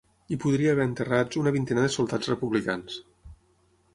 [0.33, 2.97] Hi podria haver enterrats una vintena de soldats republicans.